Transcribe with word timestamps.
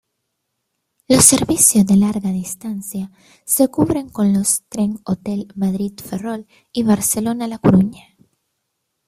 Los 1.07 1.25
servicios 1.25 1.85
de 1.85 1.95
larga 1.95 2.31
distancia 2.31 3.11
se 3.45 3.67
cubren 3.67 4.09
con 4.09 4.33
los 4.33 4.63
Trenhotel 4.67 5.47
Madrid-Ferrol 5.53 6.47
y 6.73 6.81
Barcelona-La 6.81 7.59
Coruña. 7.59 8.07